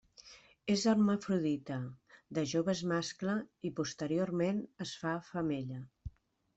És 0.75 0.85
hermafrodita, 0.91 1.77
de 2.39 2.45
jove 2.53 2.75
és 2.79 2.83
mascle 2.95 3.39
i 3.69 3.75
posteriorment 3.83 4.67
es 4.89 4.99
fa 5.05 5.17
femella. 5.33 5.85